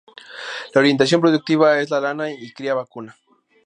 La 0.73 0.79
orientación 0.79 1.21
productiva 1.21 1.79
es 1.79 1.91
la 1.91 1.99
lana 2.01 2.31
y 2.31 2.51
cría 2.53 2.73
vacuna. 2.73 3.15